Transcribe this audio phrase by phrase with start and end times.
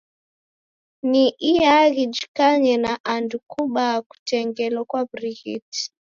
[1.11, 5.83] Ni iaghi jikanye na andu kubaa kutengelo kwa w'urighiti.